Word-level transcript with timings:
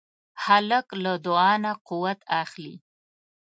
هلک 0.43 0.87
له 1.03 1.13
دعا 1.25 1.53
نه 1.63 1.71
قوت 1.87 2.19
اخلي. 2.41 2.75